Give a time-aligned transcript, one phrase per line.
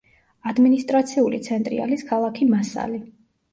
[0.51, 3.07] ადმინისტრაციული ცენტრი არის ქალაქი მასალი.